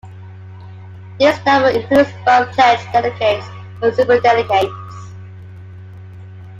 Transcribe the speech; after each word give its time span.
This 1.19 1.37
number 1.45 1.69
includes 1.69 2.09
both 2.25 2.51
pledged 2.55 2.91
delegates 2.91 3.47
and 3.83 3.93
superdelegates. 3.93 5.11